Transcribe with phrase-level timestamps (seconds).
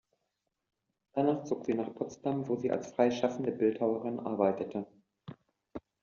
[1.13, 4.87] Danach zog sie nach Potsdam, wo sie als freischaffende Bildhauerin arbeitete.